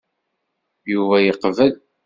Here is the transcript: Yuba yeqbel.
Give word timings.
Yuba 0.91 1.17
yeqbel. 1.19 1.73